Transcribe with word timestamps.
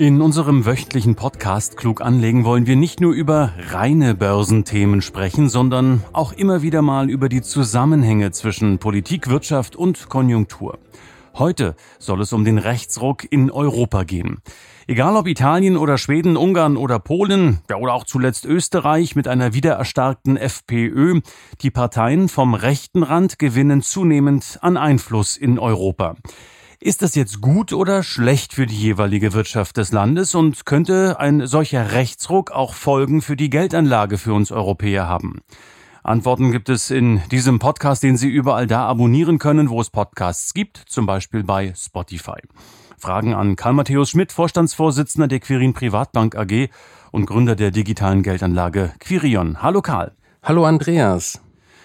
In 0.00 0.22
unserem 0.22 0.64
wöchentlichen 0.64 1.14
Podcast 1.14 1.76
Klug 1.76 2.00
anlegen 2.00 2.46
wollen 2.46 2.66
wir 2.66 2.74
nicht 2.74 3.02
nur 3.02 3.12
über 3.12 3.52
reine 3.68 4.14
Börsenthemen 4.14 5.02
sprechen, 5.02 5.50
sondern 5.50 6.02
auch 6.14 6.32
immer 6.32 6.62
wieder 6.62 6.80
mal 6.80 7.10
über 7.10 7.28
die 7.28 7.42
Zusammenhänge 7.42 8.30
zwischen 8.30 8.78
Politik, 8.78 9.28
Wirtschaft 9.28 9.76
und 9.76 10.08
Konjunktur. 10.08 10.78
Heute 11.34 11.76
soll 11.98 12.22
es 12.22 12.32
um 12.32 12.46
den 12.46 12.56
Rechtsruck 12.56 13.30
in 13.30 13.50
Europa 13.50 14.04
gehen. 14.04 14.38
Egal 14.86 15.16
ob 15.16 15.26
Italien 15.26 15.76
oder 15.76 15.98
Schweden, 15.98 16.38
Ungarn 16.38 16.78
oder 16.78 16.98
Polen, 16.98 17.58
ja, 17.68 17.76
oder 17.76 17.92
auch 17.92 18.04
zuletzt 18.04 18.46
Österreich 18.46 19.16
mit 19.16 19.28
einer 19.28 19.52
wiedererstarkten 19.52 20.38
FPÖ, 20.38 21.20
die 21.60 21.70
Parteien 21.70 22.30
vom 22.30 22.54
rechten 22.54 23.02
Rand 23.02 23.38
gewinnen 23.38 23.82
zunehmend 23.82 24.60
an 24.62 24.78
Einfluss 24.78 25.36
in 25.36 25.58
Europa. 25.58 26.16
Ist 26.82 27.02
das 27.02 27.14
jetzt 27.14 27.42
gut 27.42 27.74
oder 27.74 28.02
schlecht 28.02 28.54
für 28.54 28.64
die 28.64 28.74
jeweilige 28.74 29.34
Wirtschaft 29.34 29.76
des 29.76 29.92
Landes 29.92 30.34
und 30.34 30.64
könnte 30.64 31.20
ein 31.20 31.46
solcher 31.46 31.92
Rechtsruck 31.92 32.52
auch 32.52 32.72
Folgen 32.72 33.20
für 33.20 33.36
die 33.36 33.50
Geldanlage 33.50 34.16
für 34.16 34.32
uns 34.32 34.50
Europäer 34.50 35.06
haben? 35.06 35.42
Antworten 36.02 36.52
gibt 36.52 36.70
es 36.70 36.90
in 36.90 37.20
diesem 37.30 37.58
Podcast, 37.58 38.02
den 38.02 38.16
Sie 38.16 38.30
überall 38.30 38.66
da 38.66 38.86
abonnieren 38.86 39.38
können, 39.38 39.68
wo 39.68 39.78
es 39.82 39.90
Podcasts 39.90 40.54
gibt, 40.54 40.78
zum 40.88 41.04
Beispiel 41.04 41.44
bei 41.44 41.74
Spotify. 41.76 42.40
Fragen 42.96 43.34
an 43.34 43.56
Karl 43.56 43.74
Matthäus 43.74 44.08
Schmidt, 44.08 44.32
Vorstandsvorsitzender 44.32 45.28
der 45.28 45.40
Quirin 45.40 45.74
Privatbank 45.74 46.34
AG 46.34 46.70
und 47.10 47.26
Gründer 47.26 47.56
der 47.56 47.72
digitalen 47.72 48.22
Geldanlage 48.22 48.94
Quirion. 49.00 49.62
Hallo 49.62 49.82
Karl. 49.82 50.12
Hallo 50.42 50.64
Andreas. 50.64 51.42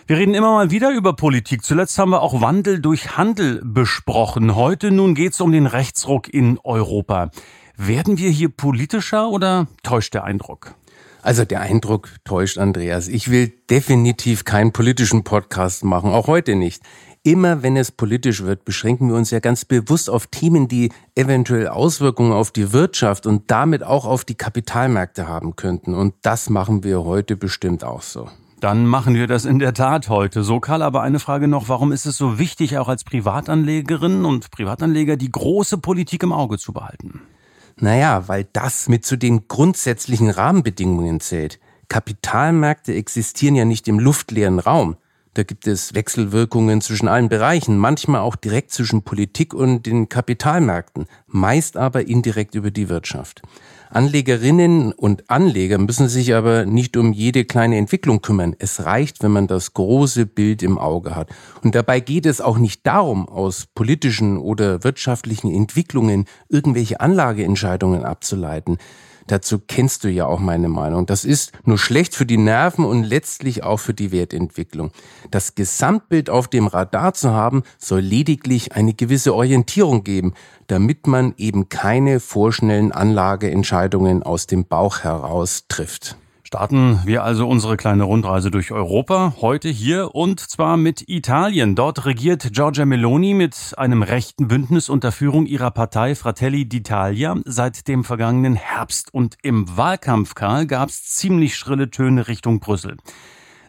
Wir 0.07 0.17
reden 0.17 0.35
immer 0.35 0.51
mal 0.51 0.69
wieder 0.69 0.91
über 0.91 1.15
Politik. 1.15 1.63
Zuletzt 1.63 1.97
haben 1.97 2.11
wir 2.11 2.21
auch 2.21 2.39
Wandel 2.39 2.79
durch 2.79 3.17
Handel 3.17 3.59
besprochen. 3.65 4.53
Heute 4.53 4.91
nun 4.91 5.15
geht 5.15 5.33
es 5.33 5.41
um 5.41 5.51
den 5.51 5.65
Rechtsruck 5.65 6.31
in 6.31 6.59
Europa. 6.63 7.31
Werden 7.75 8.19
wir 8.19 8.29
hier 8.29 8.49
politischer 8.49 9.29
oder 9.29 9.65
täuscht 9.81 10.13
der 10.13 10.23
Eindruck? 10.23 10.75
Also 11.23 11.43
der 11.43 11.61
Eindruck 11.61 12.09
täuscht 12.23 12.59
Andreas. 12.59 13.07
Ich 13.07 13.31
will 13.31 13.51
definitiv 13.71 14.45
keinen 14.45 14.73
politischen 14.73 15.23
Podcast 15.23 15.83
machen, 15.83 16.11
auch 16.11 16.27
heute 16.27 16.55
nicht. 16.55 16.83
Immer 17.23 17.63
wenn 17.63 17.75
es 17.75 17.91
politisch 17.91 18.43
wird, 18.43 18.63
beschränken 18.63 19.09
wir 19.09 19.15
uns 19.15 19.31
ja 19.31 19.39
ganz 19.39 19.65
bewusst 19.65 20.11
auf 20.11 20.27
Themen, 20.27 20.67
die 20.67 20.91
eventuell 21.15 21.67
Auswirkungen 21.67 22.31
auf 22.31 22.51
die 22.51 22.73
Wirtschaft 22.73 23.25
und 23.25 23.49
damit 23.49 23.81
auch 23.81 24.05
auf 24.05 24.23
die 24.23 24.35
Kapitalmärkte 24.35 25.27
haben 25.27 25.55
könnten. 25.55 25.95
Und 25.95 26.13
das 26.21 26.51
machen 26.51 26.83
wir 26.83 27.03
heute 27.05 27.35
bestimmt 27.35 27.83
auch 27.83 28.03
so. 28.03 28.29
Dann 28.65 28.87
machen 28.87 29.13
wir 29.13 29.27
das 29.27 29.45
in 29.45 29.59
der 29.59 29.75
Tat 29.75 30.09
heute. 30.09 30.41
So, 30.41 30.59
Karl, 30.59 30.81
aber 30.81 31.03
eine 31.03 31.19
Frage 31.19 31.47
noch. 31.47 31.69
Warum 31.69 31.91
ist 31.91 32.07
es 32.07 32.17
so 32.17 32.39
wichtig, 32.39 32.79
auch 32.79 32.87
als 32.87 33.03
Privatanlegerin 33.03 34.25
und 34.25 34.49
Privatanleger 34.49 35.17
die 35.17 35.31
große 35.31 35.77
Politik 35.77 36.23
im 36.23 36.33
Auge 36.33 36.57
zu 36.57 36.73
behalten? 36.73 37.21
Naja, 37.75 38.27
weil 38.27 38.47
das 38.53 38.89
mit 38.89 39.05
zu 39.05 39.17
den 39.17 39.47
grundsätzlichen 39.47 40.31
Rahmenbedingungen 40.31 41.19
zählt. 41.19 41.59
Kapitalmärkte 41.89 42.95
existieren 42.95 43.53
ja 43.53 43.65
nicht 43.65 43.87
im 43.87 43.99
luftleeren 43.99 44.57
Raum. 44.57 44.97
Da 45.35 45.43
gibt 45.43 45.67
es 45.67 45.93
Wechselwirkungen 45.93 46.81
zwischen 46.81 47.07
allen 47.07 47.29
Bereichen, 47.29 47.77
manchmal 47.77 48.21
auch 48.21 48.35
direkt 48.35 48.71
zwischen 48.71 49.03
Politik 49.03 49.53
und 49.53 49.85
den 49.85 50.09
Kapitalmärkten, 50.09 51.05
meist 51.27 51.77
aber 51.77 52.07
indirekt 52.07 52.55
über 52.55 52.71
die 52.71 52.89
Wirtschaft. 52.89 53.43
Anlegerinnen 53.89 54.91
und 54.91 55.29
Anleger 55.29 55.77
müssen 55.77 56.09
sich 56.09 56.33
aber 56.33 56.65
nicht 56.65 56.97
um 56.97 57.13
jede 57.13 57.45
kleine 57.45 57.77
Entwicklung 57.77 58.21
kümmern. 58.21 58.55
Es 58.59 58.85
reicht, 58.85 59.23
wenn 59.23 59.31
man 59.31 59.47
das 59.47 59.73
große 59.73 60.25
Bild 60.25 60.63
im 60.63 60.77
Auge 60.77 61.15
hat. 61.15 61.29
Und 61.63 61.75
dabei 61.75 61.99
geht 61.99 62.25
es 62.25 62.41
auch 62.41 62.57
nicht 62.57 62.85
darum, 62.85 63.27
aus 63.29 63.67
politischen 63.73 64.37
oder 64.37 64.83
wirtschaftlichen 64.83 65.53
Entwicklungen 65.53 66.25
irgendwelche 66.49 66.99
Anlageentscheidungen 66.99 68.03
abzuleiten. 68.03 68.77
Dazu 69.27 69.59
kennst 69.59 70.03
du 70.03 70.09
ja 70.09 70.25
auch 70.25 70.39
meine 70.39 70.67
Meinung. 70.69 71.05
Das 71.05 71.25
ist 71.25 71.51
nur 71.63 71.77
schlecht 71.77 72.15
für 72.15 72.25
die 72.25 72.37
Nerven 72.37 72.85
und 72.85 73.03
letztlich 73.03 73.63
auch 73.63 73.77
für 73.77 73.93
die 73.93 74.11
Wertentwicklung. 74.11 74.91
Das 75.31 75.55
Gesamtbild 75.55 76.29
auf 76.29 76.47
dem 76.47 76.67
Radar 76.67 77.13
zu 77.13 77.31
haben, 77.31 77.63
soll 77.77 78.01
lediglich 78.01 78.73
eine 78.73 78.93
gewisse 78.93 79.33
Orientierung 79.33 80.03
geben, 80.03 80.33
damit 80.67 81.07
man 81.07 81.33
eben 81.37 81.69
keine 81.69 82.19
vorschnellen 82.19 82.91
Anlageentscheidungen 82.91 84.23
aus 84.23 84.47
dem 84.47 84.65
Bauch 84.65 84.99
heraus 84.99 85.65
trifft. 85.67 86.17
Starten 86.47 86.99
wir 87.05 87.23
also 87.23 87.47
unsere 87.47 87.75
kleine 87.75 88.03
Rundreise 88.03 88.51
durch 88.51 88.71
Europa, 88.71 89.33
heute 89.41 89.67
hier 89.67 90.13
und 90.13 90.39
zwar 90.39 90.77
mit 90.77 91.09
Italien. 91.09 91.73
Dort 91.73 92.05
regiert 92.05 92.53
Giorgia 92.53 92.85
Meloni 92.85 93.33
mit 93.33 93.73
einem 93.77 94.03
rechten 94.03 94.47
Bündnis 94.47 94.87
unter 94.87 95.11
Führung 95.11 95.47
ihrer 95.47 95.71
Partei 95.71 96.13
Fratelli 96.13 96.61
d'Italia 96.61 97.41
seit 97.45 97.87
dem 97.87 98.03
vergangenen 98.03 98.53
Herbst. 98.53 99.11
Und 99.11 99.37
im 99.41 99.75
Wahlkampf, 99.75 100.35
Karl, 100.35 100.67
gab 100.67 100.89
es 100.89 101.05
ziemlich 101.05 101.55
schrille 101.55 101.89
Töne 101.89 102.27
Richtung 102.27 102.59
Brüssel. 102.59 102.97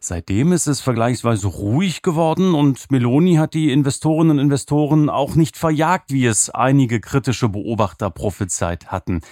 Seitdem 0.01 0.53
ist 0.53 0.67
es 0.67 0.83
vergleichsweise 0.83 1.47
ruhig 1.47 2.03
geworden 2.03 2.55
und 2.55 2.91
Meloni 2.91 3.37
hat 3.37 3.55
die 3.55 3.73
Investorinnen 3.73 4.33
und 4.33 4.39
Investoren 4.39 5.09
auch 5.09 5.35
nicht 5.35 5.57
verjagt, 5.57 6.13
wie 6.13 6.27
es 6.27 6.51
einige 6.51 7.01
kritische 7.01 7.49
Beobachter 7.49 8.11
prophezeit 8.11 8.89
hatten. 8.89 9.23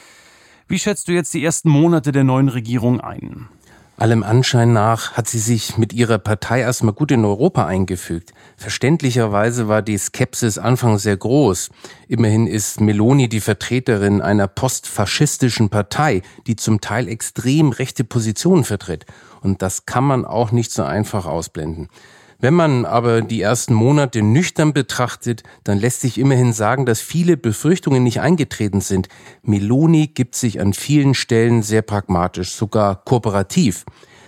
Wie 0.67 0.79
schätzt 0.79 1.09
du 1.09 1.13
jetzt 1.13 1.35
die 1.35 1.45
ersten 1.45 1.69
Monate 1.69 2.11
der 2.11 2.25
neuen 2.25 2.49
Regierung 2.49 3.01
ein? 3.01 3.49
Allem 3.97 4.25
Anschein 4.25 4.73
nach 4.73 5.13
hat 5.13 5.29
sie 5.29 5.39
sich 5.39 5.79
mit 5.79 5.93
ihrer 5.93 6.19
Partei 6.19 6.61
erstmal 6.61 6.95
gut 6.95 7.13
in 7.13 7.25
Europa 7.25 7.67
eingefügt. 7.67 8.33
Verständlicherweise 8.57 9.69
war 9.69 9.83
die 9.83 9.99
Skepsis 9.99 10.59
anfangs 10.59 11.03
sehr 11.03 11.17
groß. 11.17 11.71
Immerhin 12.09 12.49
ist 12.49 12.81
Meloni 12.81 13.29
die 13.29 13.41
Vertreterin 13.41 14.21
einer 14.21 14.49
postfaschistischen 14.49 15.69
Partei, 15.69 16.23
die 16.49 16.57
zum 16.57 16.81
Teil 16.81 17.07
extrem 17.09 17.71
rechte 17.71 18.03
Positionen 18.03 18.65
vertritt. 18.65 19.07
Und 19.43 19.63
das 19.63 19.87
kann 19.87 20.05
man 20.05 20.25
auch 20.25 20.51
nicht 20.51 20.73
so 20.73 20.83
einfach 20.83 21.27
ausblenden. 21.27 21.89
Wenn 22.41 22.55
man 22.55 22.85
aber 22.85 23.23
die 23.23 23.41
ersten 23.41 23.75
Monate 23.75 24.23
nüchtern 24.23 24.73
betrachtet, 24.73 25.43
dann 25.65 25.79
lässt 25.79 26.01
sich 26.01 26.19
immerhin 26.19 26.53
sagen, 26.53 26.87
dass 26.87 27.01
viele 27.01 27.37
Befürchtungen 27.37 28.03
nicht 28.03 28.21
eingetreten 28.21 28.81
sind. 28.81 29.09
Meloni 29.43 30.09
gibt 30.09 30.35
sich 30.35 30.61
an 30.61 30.73
vielen 30.73 31.15
Stellen 31.15 31.63
sehr 31.63 31.83
pragmatisch, 31.83 32.53
sogar 32.53 33.05
kooperativ. 33.05 33.85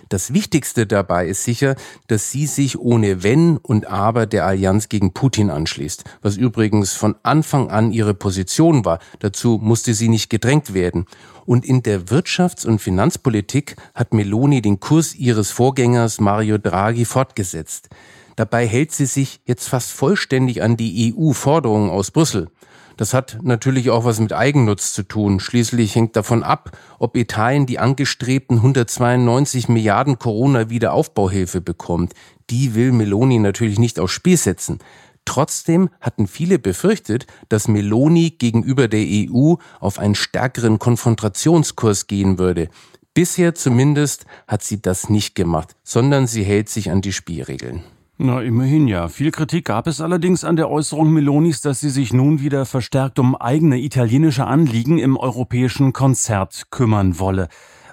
Das 0.09 0.33
Wichtigste 0.33 0.87
dabei 0.87 1.27
ist 1.27 1.43
sicher, 1.43 1.75
dass 2.07 2.31
sie 2.31 2.47
sich 2.47 2.79
ohne 2.79 3.23
Wenn 3.23 3.57
und 3.57 3.87
Aber 3.87 4.25
der 4.25 4.45
Allianz 4.45 4.89
gegen 4.89 5.13
Putin 5.13 5.49
anschließt, 5.49 6.03
was 6.21 6.37
übrigens 6.37 6.93
von 6.93 7.15
Anfang 7.23 7.69
an 7.69 7.91
ihre 7.91 8.13
Position 8.13 8.85
war. 8.85 8.99
Dazu 9.19 9.59
musste 9.61 9.93
sie 9.93 10.07
nicht 10.07 10.29
gedrängt 10.29 10.73
werden. 10.73 11.05
Und 11.45 11.65
in 11.65 11.83
der 11.83 12.05
Wirtschafts- 12.05 12.65
und 12.65 12.79
Finanzpolitik 12.79 13.75
hat 13.93 14.13
Meloni 14.13 14.61
den 14.61 14.79
Kurs 14.79 15.15
ihres 15.15 15.51
Vorgängers 15.51 16.19
Mario 16.19 16.57
Draghi 16.57 17.05
fortgesetzt. 17.05 17.89
Dabei 18.37 18.67
hält 18.67 18.91
sie 18.91 19.07
sich 19.07 19.41
jetzt 19.45 19.67
fast 19.67 19.91
vollständig 19.91 20.61
an 20.61 20.77
die 20.77 21.13
EU-Forderungen 21.13 21.89
aus 21.89 22.11
Brüssel. 22.11 22.49
Das 22.97 23.13
hat 23.13 23.37
natürlich 23.43 23.91
auch 23.91 24.05
was 24.05 24.19
mit 24.19 24.33
Eigennutz 24.33 24.91
zu 24.91 25.03
tun. 25.03 25.39
Schließlich 25.39 25.95
hängt 25.95 26.15
davon 26.15 26.43
ab, 26.43 26.75
ob 26.97 27.15
Italien 27.15 27.67
die 27.67 27.77
angestrebten 27.77 28.57
192 28.57 29.69
Milliarden 29.69 30.17
Corona-Wiederaufbauhilfe 30.17 31.61
bekommt. 31.61 32.13
Die 32.49 32.73
will 32.73 32.91
Meloni 32.91 33.37
natürlich 33.37 33.77
nicht 33.77 33.99
aufs 33.99 34.13
Spiel 34.13 34.35
setzen. 34.35 34.79
Trotzdem 35.25 35.89
hatten 36.01 36.25
viele 36.25 36.57
befürchtet, 36.57 37.27
dass 37.49 37.67
Meloni 37.67 38.31
gegenüber 38.31 38.87
der 38.87 39.05
EU 39.05 39.55
auf 39.79 39.99
einen 39.99 40.15
stärkeren 40.15 40.79
Konfrontationskurs 40.79 42.07
gehen 42.07 42.39
würde. 42.39 42.69
Bisher 43.13 43.53
zumindest 43.53 44.25
hat 44.47 44.63
sie 44.63 44.81
das 44.81 45.09
nicht 45.09 45.35
gemacht, 45.35 45.75
sondern 45.83 46.27
sie 46.27 46.43
hält 46.43 46.69
sich 46.69 46.89
an 46.89 47.01
die 47.01 47.13
Spielregeln. 47.13 47.83
Na, 48.19 48.41
immerhin 48.41 48.87
ja. 48.87 49.09
Viel 49.09 49.29
Kritik 49.29 49.65
gab 49.65 49.85
es 49.85 50.01
allerdings 50.01 50.43
an 50.43 50.55
der 50.55 50.71
Äußerung 50.71 51.13
Melonis, 51.13 51.61
dass 51.61 51.81
sie 51.81 51.91
sich 51.91 52.13
nun 52.13 52.41
wieder 52.41 52.65
verstärkt 52.65 53.19
um 53.19 53.35
eigene 53.35 53.77
italienische 53.77 54.45
Anliegen 54.45 54.97
im 54.97 55.17
europäischen 55.17 55.93
Konzert 55.93 56.63
kümmern 56.71 57.19
wolle. 57.19 57.47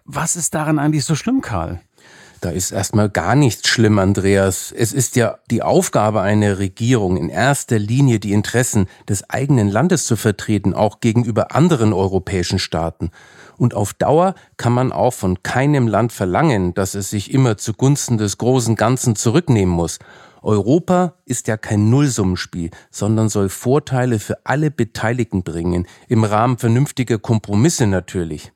Was 0.06 0.36
ist 0.36 0.54
daran 0.54 0.78
eigentlich 0.78 1.04
so 1.04 1.14
schlimm, 1.14 1.42
Karl? 1.42 1.80
Da 2.40 2.50
ist 2.50 2.72
erstmal 2.72 3.10
gar 3.10 3.36
nichts 3.36 3.68
schlimm, 3.68 3.98
Andreas. 3.98 4.72
Es 4.72 4.92
ist 4.92 5.16
ja 5.16 5.38
die 5.50 5.62
Aufgabe 5.62 6.22
einer 6.22 6.58
Regierung, 6.58 7.16
in 7.18 7.28
erster 7.28 7.78
Linie 7.78 8.18
die 8.18 8.32
Interessen 8.32 8.86
des 9.08 9.28
eigenen 9.28 9.68
Landes 9.68 10.06
zu 10.06 10.16
vertreten, 10.16 10.72
auch 10.72 11.00
gegenüber 11.00 11.54
anderen 11.54 11.92
europäischen 11.92 12.58
Staaten. 12.58 13.10
Und 13.56 13.74
auf 13.74 13.94
Dauer 13.94 14.34
kann 14.56 14.72
man 14.72 14.92
auch 14.92 15.14
von 15.14 15.42
keinem 15.42 15.88
Land 15.88 16.12
verlangen, 16.12 16.74
dass 16.74 16.94
es 16.94 17.10
sich 17.10 17.32
immer 17.32 17.56
zugunsten 17.56 18.18
des 18.18 18.38
großen 18.38 18.76
Ganzen 18.76 19.16
zurücknehmen 19.16 19.74
muss. 19.74 19.98
Europa 20.42 21.14
ist 21.24 21.48
ja 21.48 21.56
kein 21.56 21.88
Nullsummenspiel, 21.88 22.70
sondern 22.90 23.28
soll 23.28 23.48
Vorteile 23.48 24.18
für 24.18 24.44
alle 24.44 24.70
Beteiligten 24.70 25.42
bringen, 25.42 25.86
im 26.08 26.22
Rahmen 26.22 26.58
vernünftiger 26.58 27.18
Kompromisse 27.18 27.86
natürlich. 27.86 28.52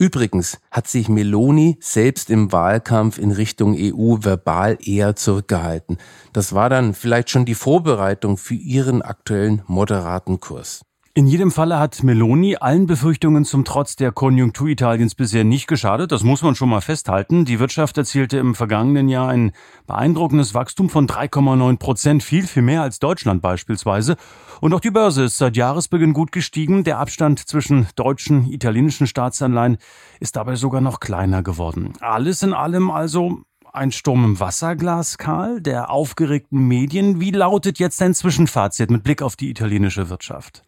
Übrigens 0.00 0.58
hat 0.70 0.88
sich 0.88 1.10
Meloni 1.10 1.76
selbst 1.80 2.30
im 2.30 2.52
Wahlkampf 2.52 3.18
in 3.18 3.32
Richtung 3.32 3.76
EU 3.78 4.16
verbal 4.22 4.78
eher 4.82 5.14
zurückgehalten. 5.14 5.98
Das 6.32 6.54
war 6.54 6.70
dann 6.70 6.94
vielleicht 6.94 7.28
schon 7.28 7.44
die 7.44 7.54
Vorbereitung 7.54 8.38
für 8.38 8.54
ihren 8.54 9.02
aktuellen 9.02 9.62
moderaten 9.66 10.40
Kurs. 10.40 10.80
In 11.20 11.26
jedem 11.26 11.50
Falle 11.50 11.78
hat 11.78 12.02
Meloni 12.02 12.56
allen 12.56 12.86
Befürchtungen 12.86 13.44
zum 13.44 13.66
Trotz 13.66 13.94
der 13.94 14.10
Konjunktur 14.10 14.68
Italiens 14.68 15.14
bisher 15.14 15.44
nicht 15.44 15.66
geschadet. 15.66 16.12
Das 16.12 16.22
muss 16.22 16.40
man 16.40 16.54
schon 16.54 16.70
mal 16.70 16.80
festhalten. 16.80 17.44
Die 17.44 17.60
Wirtschaft 17.60 17.98
erzielte 17.98 18.38
im 18.38 18.54
vergangenen 18.54 19.10
Jahr 19.10 19.28
ein 19.28 19.52
beeindruckendes 19.86 20.54
Wachstum 20.54 20.88
von 20.88 21.06
3,9 21.06 21.76
Prozent, 21.76 22.22
viel, 22.22 22.46
viel 22.46 22.62
mehr 22.62 22.80
als 22.80 23.00
Deutschland 23.00 23.42
beispielsweise. 23.42 24.16
Und 24.62 24.72
auch 24.72 24.80
die 24.80 24.90
Börse 24.90 25.24
ist 25.24 25.36
seit 25.36 25.58
Jahresbeginn 25.58 26.14
gut 26.14 26.32
gestiegen. 26.32 26.84
Der 26.84 26.96
Abstand 26.96 27.46
zwischen 27.46 27.86
deutschen, 27.96 28.50
italienischen 28.50 29.06
Staatsanleihen 29.06 29.76
ist 30.20 30.36
dabei 30.36 30.56
sogar 30.56 30.80
noch 30.80 31.00
kleiner 31.00 31.42
geworden. 31.42 31.92
Alles 32.00 32.42
in 32.42 32.54
allem 32.54 32.90
also 32.90 33.42
ein 33.74 33.92
Sturm 33.92 34.24
im 34.24 34.40
Wasserglas, 34.40 35.18
Karl, 35.18 35.60
der 35.60 35.90
aufgeregten 35.90 36.66
Medien. 36.66 37.20
Wie 37.20 37.30
lautet 37.30 37.78
jetzt 37.78 38.00
dein 38.00 38.14
Zwischenfazit 38.14 38.90
mit 38.90 39.02
Blick 39.02 39.20
auf 39.20 39.36
die 39.36 39.50
italienische 39.50 40.08
Wirtschaft? 40.08 40.62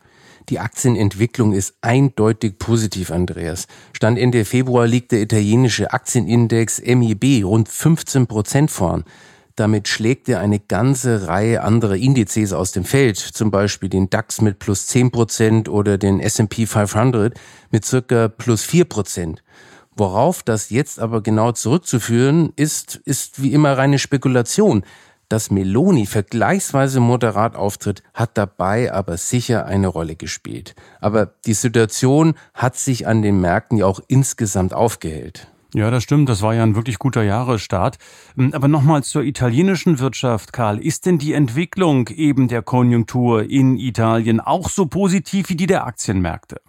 Die 0.48 0.58
Aktienentwicklung 0.58 1.52
ist 1.52 1.74
eindeutig 1.82 2.58
positiv, 2.58 3.10
Andreas. 3.10 3.66
Stand 3.92 4.18
Ende 4.18 4.44
Februar 4.44 4.86
liegt 4.86 5.12
der 5.12 5.22
italienische 5.22 5.92
Aktienindex 5.92 6.80
MIB 6.84 7.44
rund 7.44 7.68
15 7.68 8.26
Prozent 8.26 8.70
vorn. 8.70 9.04
Damit 9.54 9.86
schlägt 9.86 10.28
er 10.28 10.40
eine 10.40 10.58
ganze 10.58 11.28
Reihe 11.28 11.62
anderer 11.62 11.94
Indizes 11.94 12.52
aus 12.52 12.72
dem 12.72 12.84
Feld, 12.84 13.18
zum 13.18 13.50
Beispiel 13.50 13.88
den 13.88 14.08
DAX 14.08 14.40
mit 14.40 14.58
plus 14.58 14.86
10 14.86 15.10
Prozent 15.10 15.68
oder 15.68 15.98
den 15.98 16.20
S&P 16.20 16.66
500 16.66 17.38
mit 17.70 17.84
circa 17.84 18.28
plus 18.28 18.64
4 18.64 18.86
Prozent. 18.86 19.42
Worauf 19.94 20.42
das 20.42 20.70
jetzt 20.70 20.98
aber 20.98 21.22
genau 21.22 21.52
zurückzuführen 21.52 22.52
ist, 22.56 22.96
ist 23.04 23.42
wie 23.42 23.52
immer 23.52 23.76
reine 23.76 23.98
Spekulation. 23.98 24.84
Dass 25.32 25.50
Meloni 25.50 26.04
vergleichsweise 26.04 27.00
moderat 27.00 27.56
auftritt, 27.56 28.02
hat 28.12 28.36
dabei 28.36 28.92
aber 28.92 29.16
sicher 29.16 29.64
eine 29.64 29.88
Rolle 29.88 30.14
gespielt. 30.14 30.74
Aber 31.00 31.24
die 31.46 31.54
Situation 31.54 32.34
hat 32.52 32.76
sich 32.76 33.06
an 33.06 33.22
den 33.22 33.40
Märkten 33.40 33.78
ja 33.78 33.86
auch 33.86 34.00
insgesamt 34.08 34.74
aufgehellt. 34.74 35.48
Ja, 35.72 35.90
das 35.90 36.02
stimmt. 36.02 36.28
Das 36.28 36.42
war 36.42 36.54
ja 36.54 36.62
ein 36.62 36.76
wirklich 36.76 36.98
guter 36.98 37.22
Jahresstart. 37.22 37.96
Hm, 38.36 38.52
aber 38.52 38.68
nochmal 38.68 39.04
zur 39.04 39.22
italienischen 39.22 40.00
Wirtschaft, 40.00 40.52
Karl. 40.52 40.78
Ist 40.78 41.06
denn 41.06 41.16
die 41.16 41.32
Entwicklung 41.32 42.08
eben 42.08 42.48
der 42.48 42.60
Konjunktur 42.60 43.48
in 43.48 43.78
Italien 43.78 44.38
auch 44.38 44.68
so 44.68 44.84
positiv 44.84 45.48
wie 45.48 45.56
die 45.56 45.66
der 45.66 45.86
Aktienmärkte? 45.86 46.60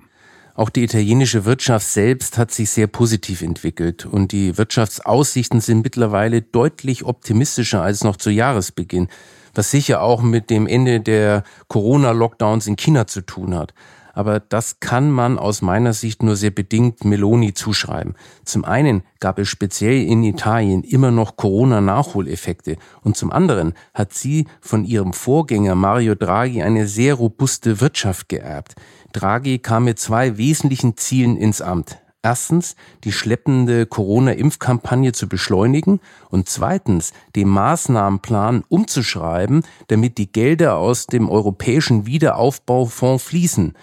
Auch 0.55 0.69
die 0.69 0.83
italienische 0.83 1.45
Wirtschaft 1.45 1.87
selbst 1.87 2.37
hat 2.37 2.51
sich 2.51 2.69
sehr 2.69 2.85
positiv 2.85 3.41
entwickelt 3.41 4.05
und 4.05 4.31
die 4.31 4.55
Wirtschaftsaussichten 4.55 5.61
sind 5.61 5.81
mittlerweile 5.83 6.43
deutlich 6.43 7.05
optimistischer 7.05 7.81
als 7.81 8.03
noch 8.03 8.17
zu 8.17 8.29
Jahresbeginn, 8.29 9.07
was 9.55 9.71
sicher 9.71 10.03
auch 10.03 10.21
mit 10.21 10.51
dem 10.51 10.67
Ende 10.67 10.99
der 10.99 11.43
Corona-Lockdowns 11.69 12.67
in 12.67 12.75
China 12.75 13.07
zu 13.07 13.21
tun 13.21 13.55
hat. 13.55 13.73
Aber 14.15 14.39
das 14.39 14.79
kann 14.79 15.09
man 15.09 15.39
aus 15.39 15.63
meiner 15.63 15.93
Sicht 15.93 16.21
nur 16.21 16.35
sehr 16.35 16.51
bedingt 16.51 17.03
Meloni 17.03 17.55
zuschreiben. 17.55 18.13
Zum 18.45 18.63
einen 18.63 19.01
gab 19.19 19.39
es 19.39 19.49
speziell 19.49 20.03
in 20.03 20.23
Italien 20.23 20.83
immer 20.83 21.09
noch 21.09 21.35
Corona-Nachholeffekte 21.35 22.77
und 23.01 23.17
zum 23.17 23.31
anderen 23.31 23.73
hat 23.95 24.13
sie 24.13 24.45
von 24.61 24.85
ihrem 24.85 25.13
Vorgänger 25.13 25.73
Mario 25.73 26.13
Draghi 26.13 26.61
eine 26.61 26.87
sehr 26.87 27.15
robuste 27.15 27.81
Wirtschaft 27.81 28.29
geerbt. 28.29 28.75
Draghi 29.13 29.59
kam 29.59 29.85
mit 29.85 29.99
zwei 29.99 30.37
wesentlichen 30.37 30.97
Zielen 30.97 31.37
ins 31.37 31.61
Amt. 31.61 31.99
Erstens, 32.25 32.77
die 33.03 33.11
schleppende 33.11 33.85
Corona-Impfkampagne 33.85 35.11
zu 35.11 35.27
beschleunigen 35.27 35.99
und 36.29 36.47
zweitens, 36.47 37.11
den 37.35 37.49
Maßnahmenplan 37.49 38.63
umzuschreiben, 38.69 39.63
damit 39.87 40.17
die 40.17 40.31
Gelder 40.31 40.77
aus 40.77 41.05
dem 41.05 41.29
Europäischen 41.29 42.05
Wiederaufbaufonds 42.05 43.23
fließen. 43.25 43.73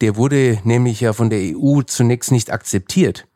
Der 0.00 0.16
wurde 0.16 0.60
nämlich 0.64 1.02
ja 1.02 1.12
von 1.12 1.28
der 1.28 1.40
EU 1.40 1.82
zunächst 1.82 2.32
nicht 2.32 2.50
akzeptiert. 2.50 3.26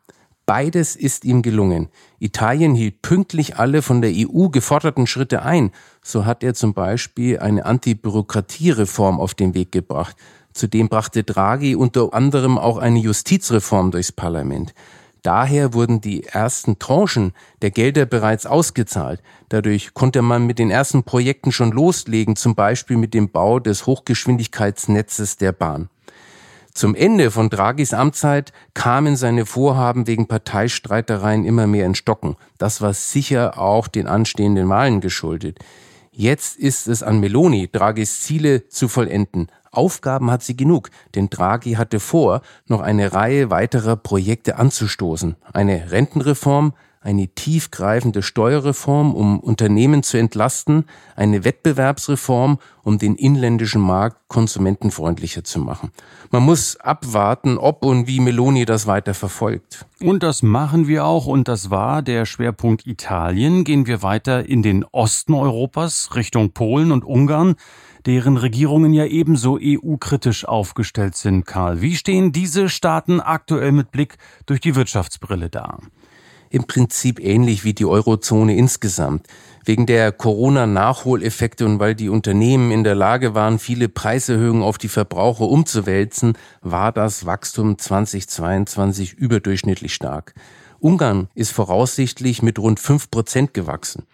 Beides 0.47 0.95
ist 0.95 1.25
ihm 1.25 1.43
gelungen. 1.43 1.89
Italien 2.17 2.73
hielt 2.73 3.03
pünktlich 3.03 3.57
alle 3.57 3.83
von 3.83 4.01
der 4.01 4.11
EU 4.15 4.49
geforderten 4.49 5.05
Schritte 5.05 5.43
ein. 5.43 5.69
So 6.01 6.25
hat 6.25 6.43
er 6.43 6.55
zum 6.55 6.73
Beispiel 6.73 7.37
eine 7.37 7.65
Antibürokratiereform 7.65 9.19
auf 9.19 9.35
den 9.35 9.53
Weg 9.53 9.71
gebracht. 9.71 10.15
Zudem 10.53 10.89
brachte 10.89 11.23
Draghi 11.23 11.75
unter 11.75 12.13
anderem 12.13 12.57
auch 12.57 12.77
eine 12.77 12.99
Justizreform 12.99 13.91
durchs 13.91 14.11
Parlament. 14.11 14.73
Daher 15.21 15.73
wurden 15.73 15.99
die 15.99 16.23
ersten 16.23 16.79
Tranchen 16.79 17.33
der 17.61 17.71
Gelder 17.71 18.05
bereits 18.05 18.45
ausgezahlt. 18.45 19.21
Dadurch 19.49 19.93
konnte 19.93 20.21
man 20.21 20.45
mit 20.45 20.59
den 20.59 20.71
ersten 20.71 21.03
Projekten 21.03 21.51
schon 21.51 21.71
loslegen, 21.71 22.35
zum 22.35 22.55
Beispiel 22.55 22.97
mit 22.97 23.13
dem 23.13 23.29
Bau 23.29 23.59
des 23.59 23.85
Hochgeschwindigkeitsnetzes 23.85 25.37
der 25.37 25.51
Bahn. 25.51 25.89
Zum 26.73 26.95
Ende 26.95 27.31
von 27.31 27.49
Draghis 27.49 27.93
Amtszeit 27.93 28.53
kamen 28.73 29.17
seine 29.17 29.45
Vorhaben 29.45 30.07
wegen 30.07 30.27
Parteistreitereien 30.27 31.43
immer 31.43 31.67
mehr 31.67 31.85
in 31.85 31.95
Stocken. 31.95 32.37
Das 32.57 32.79
war 32.79 32.93
sicher 32.93 33.59
auch 33.59 33.89
den 33.89 34.07
anstehenden 34.07 34.69
Wahlen 34.69 35.01
geschuldet. 35.01 35.59
Jetzt 36.11 36.57
ist 36.57 36.87
es 36.87 37.03
an 37.03 37.19
Meloni, 37.19 37.69
Draghis 37.69 38.21
Ziele 38.21 38.67
zu 38.69 38.87
vollenden. 38.87 39.47
Aufgaben 39.71 40.31
hat 40.31 40.43
sie 40.43 40.55
genug, 40.55 40.89
denn 41.15 41.29
Draghi 41.29 41.73
hatte 41.73 41.99
vor, 41.99 42.41
noch 42.67 42.81
eine 42.81 43.13
Reihe 43.13 43.49
weiterer 43.49 43.95
Projekte 43.95 44.57
anzustoßen. 44.57 45.35
Eine 45.53 45.91
Rentenreform, 45.91 46.73
eine 47.01 47.29
tiefgreifende 47.29 48.21
Steuerreform, 48.21 49.15
um 49.15 49.39
Unternehmen 49.39 50.03
zu 50.03 50.17
entlasten, 50.17 50.85
eine 51.15 51.45
Wettbewerbsreform, 51.45 52.59
um 52.83 52.97
den 52.97 53.15
inländischen 53.15 53.81
Markt 53.81 54.17
konsumentenfreundlicher 54.27 55.43
zu 55.43 55.59
machen. 55.59 55.91
Man 56.29 56.43
muss 56.43 56.75
abwarten, 56.77 57.57
ob 57.57 57.85
und 57.85 58.07
wie 58.07 58.19
Meloni 58.19 58.65
das 58.65 58.85
weiter 58.85 59.13
verfolgt. 59.13 59.85
Und 60.01 60.23
das 60.23 60.43
machen 60.43 60.87
wir 60.87 61.05
auch, 61.05 61.25
und 61.25 61.47
das 61.47 61.69
war 61.69 62.01
der 62.01 62.25
Schwerpunkt 62.25 62.85
Italien. 62.85 63.63
Gehen 63.63 63.87
wir 63.87 64.03
weiter 64.03 64.45
in 64.47 64.61
den 64.61 64.83
Osten 64.83 65.33
Europas, 65.33 66.15
Richtung 66.15 66.51
Polen 66.51 66.91
und 66.91 67.05
Ungarn 67.05 67.55
deren 68.05 68.37
Regierungen 68.37 68.93
ja 68.93 69.05
ebenso 69.05 69.59
EU-kritisch 69.61 70.45
aufgestellt 70.45 71.15
sind, 71.15 71.45
Karl. 71.45 71.81
Wie 71.81 71.95
stehen 71.95 72.31
diese 72.31 72.69
Staaten 72.69 73.19
aktuell 73.19 73.71
mit 73.71 73.91
Blick 73.91 74.17
durch 74.45 74.61
die 74.61 74.75
Wirtschaftsbrille 74.75 75.49
da? 75.49 75.79
Im 76.49 76.65
Prinzip 76.65 77.19
ähnlich 77.19 77.63
wie 77.63 77.73
die 77.73 77.85
Eurozone 77.85 78.55
insgesamt. 78.55 79.27
Wegen 79.65 79.85
der 79.85 80.11
Corona-Nachholeffekte 80.11 81.65
und 81.65 81.79
weil 81.79 81.93
die 81.93 82.09
Unternehmen 82.09 82.71
in 82.71 82.83
der 82.83 82.95
Lage 82.95 83.35
waren, 83.35 83.59
viele 83.59 83.87
Preiserhöhungen 83.87 84.63
auf 84.63 84.77
die 84.77 84.87
Verbraucher 84.87 85.47
umzuwälzen, 85.47 86.33
war 86.61 86.91
das 86.91 87.25
Wachstum 87.25 87.77
2022 87.77 89.13
überdurchschnittlich 89.13 89.93
stark. 89.93 90.33
Ungarn 90.79 91.27
ist 91.35 91.51
voraussichtlich 91.51 92.41
mit 92.41 92.57
rund 92.57 92.79
fünf 92.79 93.11
Prozent 93.11 93.53
gewachsen. 93.53 94.07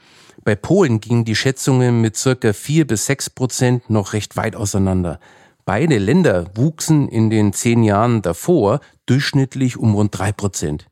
Bei 0.43 0.55
Polen 0.55 0.99
gingen 0.99 1.25
die 1.25 1.35
Schätzungen 1.35 2.01
mit 2.01 2.17
circa 2.17 2.53
vier 2.53 2.85
bis 2.85 3.05
sechs 3.05 3.29
Prozent 3.29 3.89
noch 3.89 4.13
recht 4.13 4.35
weit 4.35 4.55
auseinander. 4.55 5.19
Beide 5.63 5.97
Länder 5.97 6.45
wuchsen 6.55 7.07
in 7.07 7.29
den 7.29 7.53
zehn 7.53 7.83
Jahren 7.83 8.21
davor 8.21 8.81
durchschnittlich 9.05 9.77
um 9.77 9.95
rund 9.95 10.17
drei 10.17 10.31
Prozent. 10.31 10.87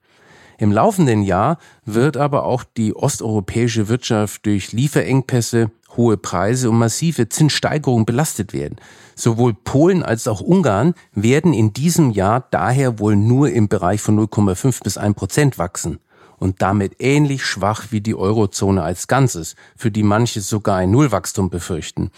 Im 0.63 0.71
laufenden 0.71 1.23
Jahr 1.23 1.57
wird 1.83 2.15
aber 2.15 2.45
auch 2.45 2.63
die 2.63 2.95
osteuropäische 2.95 3.89
Wirtschaft 3.89 4.45
durch 4.45 4.71
Lieferengpässe, 4.71 5.71
hohe 5.97 6.15
Preise 6.15 6.69
und 6.69 6.77
massive 6.77 7.27
Zinssteigerungen 7.27 8.05
belastet 8.05 8.53
werden. 8.53 8.77
Sowohl 9.13 9.53
Polen 9.53 10.03
als 10.03 10.25
auch 10.25 10.39
Ungarn 10.39 10.93
werden 11.11 11.51
in 11.51 11.73
diesem 11.73 12.11
Jahr 12.11 12.47
daher 12.49 12.97
wohl 12.99 13.17
nur 13.17 13.49
im 13.49 13.67
Bereich 13.67 13.99
von 13.99 14.17
0,5 14.17 14.85
bis 14.85 14.97
1 14.97 15.17
Prozent 15.17 15.57
wachsen 15.57 15.99
und 16.37 16.61
damit 16.61 16.95
ähnlich 16.99 17.43
schwach 17.43 17.87
wie 17.89 17.99
die 17.99 18.15
Eurozone 18.15 18.83
als 18.83 19.09
Ganzes, 19.09 19.57
für 19.75 19.91
die 19.91 20.03
manche 20.03 20.39
sogar 20.39 20.77
ein 20.77 20.91
Nullwachstum 20.91 21.49
befürchten. 21.49 22.09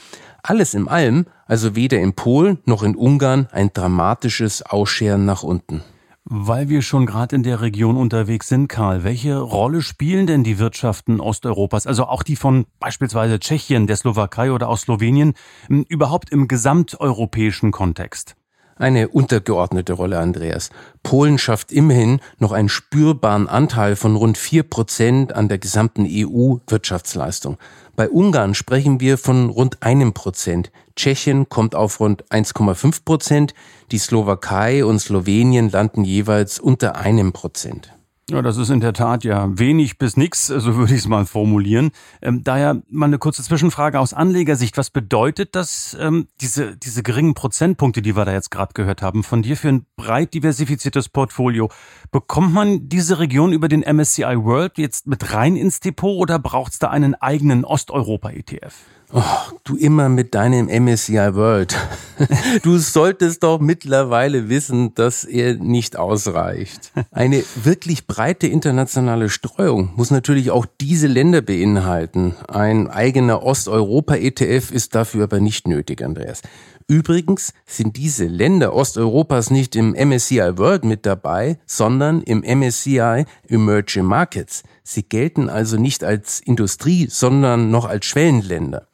Alles 0.43 0.75
in 0.75 0.87
allem, 0.87 1.25
also 1.47 1.75
weder 1.75 1.97
in 1.97 2.13
Polen 2.13 2.59
noch 2.65 2.83
in 2.83 2.95
Ungarn 2.95 3.47
ein 3.51 3.71
dramatisches 3.73 4.61
Ausscheren 4.61 5.25
nach 5.25 5.41
unten. 5.41 5.81
Weil 6.27 6.69
wir 6.69 6.81
schon 6.81 7.05
gerade 7.05 7.35
in 7.35 7.43
der 7.43 7.61
Region 7.61 7.97
unterwegs 7.97 8.47
sind, 8.47 8.67
Karl, 8.67 9.03
welche 9.03 9.37
Rolle 9.37 9.83
spielen 9.83 10.25
denn 10.25 10.43
die 10.43 10.57
Wirtschaften 10.57 11.19
Osteuropas, 11.19 11.85
also 11.85 12.05
auch 12.05 12.23
die 12.23 12.35
von 12.35 12.65
beispielsweise 12.79 13.39
Tschechien, 13.39 13.85
der 13.85 13.95
Slowakei 13.95 14.51
oder 14.51 14.67
aus 14.67 14.81
Slowenien, 14.81 15.35
überhaupt 15.69 16.31
im 16.31 16.47
gesamteuropäischen 16.47 17.69
Kontext? 17.69 18.35
Eine 18.77 19.07
untergeordnete 19.07 19.93
Rolle, 19.93 20.19
Andreas. 20.19 20.69
Polen 21.01 21.37
schafft 21.37 21.71
immerhin 21.71 22.19
noch 22.39 22.51
einen 22.51 22.67
spürbaren 22.67 23.47
Anteil 23.47 23.95
von 23.95 24.17
rund 24.17 24.37
vier 24.37 24.63
Prozent 24.63 25.31
an 25.31 25.47
der 25.47 25.59
gesamten 25.59 26.05
EU-Wirtschaftsleistung. 26.05 27.57
Bei 27.95 28.09
Ungarn 28.09 28.53
sprechen 28.53 28.99
wir 28.99 29.17
von 29.17 29.49
rund 29.49 29.81
einem 29.81 30.13
Prozent. 30.13 30.73
Tschechien 30.97 31.47
kommt 31.47 31.73
auf 31.73 32.01
rund 32.01 32.25
1,5 32.31 33.05
Prozent. 33.05 33.53
Die 33.91 33.97
Slowakei 33.97 34.83
und 34.83 34.99
Slowenien 34.99 35.69
landen 35.69 36.03
jeweils 36.03 36.59
unter 36.59 36.97
einem 36.97 37.31
Prozent. 37.31 37.94
Ja, 38.27 38.41
das 38.41 38.57
ist 38.57 38.71
in 38.71 38.79
der 38.79 38.93
Tat 38.93 39.23
ja 39.23 39.47
wenig 39.51 39.99
bis 39.99 40.17
nix, 40.17 40.47
so 40.47 40.75
würde 40.75 40.93
ich 40.93 41.01
es 41.01 41.07
mal 41.07 41.27
formulieren. 41.27 41.91
Ähm, 42.23 42.43
daher 42.43 42.81
mal 42.89 43.05
eine 43.05 43.19
kurze 43.19 43.43
Zwischenfrage 43.43 43.99
aus 43.99 44.13
Anlegersicht. 44.13 44.77
Was 44.77 44.89
bedeutet 44.89 45.55
das, 45.55 45.95
ähm, 45.99 46.27
diese, 46.41 46.75
diese 46.75 47.03
geringen 47.03 47.35
Prozentpunkte, 47.35 48.01
die 48.01 48.15
wir 48.15 48.25
da 48.25 48.33
jetzt 48.33 48.49
gerade 48.49 48.73
gehört 48.73 49.03
haben, 49.03 49.23
von 49.23 49.43
dir 49.43 49.55
für 49.55 49.69
ein 49.69 49.85
breit 49.95 50.33
diversifiziertes 50.33 51.09
Portfolio? 51.09 51.69
Bekommt 52.11 52.51
man 52.51 52.89
diese 52.89 53.19
Region 53.19 53.53
über 53.53 53.67
den 53.67 53.81
MSCI 53.81 54.43
World 54.43 54.79
jetzt 54.79 55.05
mit 55.05 55.31
rein 55.33 55.55
ins 55.55 55.79
Depot 55.79 56.17
oder 56.17 56.39
braucht 56.39 56.73
es 56.73 56.79
da 56.79 56.89
einen 56.89 57.13
eigenen 57.13 57.63
Osteuropa-ETF? 57.63 58.73
Oh, 59.13 59.21
du 59.63 59.75
immer 59.75 60.09
mit 60.09 60.33
deinem 60.33 60.67
MSCI 60.67 61.35
World. 61.35 61.75
Du 62.63 62.77
solltest 62.77 63.43
doch 63.43 63.59
mittlerweile 63.59 64.47
wissen, 64.47 64.95
dass 64.95 65.25
er 65.25 65.55
nicht 65.55 65.97
ausreicht. 65.97 66.93
Eine 67.11 67.43
wirklich 67.61 68.07
breite 68.07 68.47
internationale 68.47 69.27
Streuung 69.27 69.91
muss 69.97 70.11
natürlich 70.11 70.49
auch 70.49 70.65
diese 70.79 71.07
Länder 71.07 71.41
beinhalten. 71.41 72.33
Ein 72.47 72.89
eigener 72.89 73.43
Osteuropa-ETF 73.43 74.71
ist 74.71 74.95
dafür 74.95 75.25
aber 75.25 75.41
nicht 75.41 75.67
nötig, 75.67 76.01
Andreas. 76.01 76.41
Übrigens 76.87 77.51
sind 77.65 77.97
diese 77.97 78.25
Länder 78.25 78.73
Osteuropas 78.73 79.49
nicht 79.49 79.75
im 79.75 79.91
MSCI 79.91 80.57
World 80.57 80.85
mit 80.85 81.05
dabei, 81.05 81.57
sondern 81.65 82.21
im 82.21 82.41
MSCI 82.41 83.25
Emerging 83.49 84.05
Markets. 84.05 84.63
Sie 84.83 85.03
gelten 85.03 85.49
also 85.49 85.77
nicht 85.77 86.03
als 86.03 86.39
Industrie, 86.39 87.07
sondern 87.09 87.71
noch 87.71 87.85
als 87.85 88.05
Schwellenländer. 88.05 88.87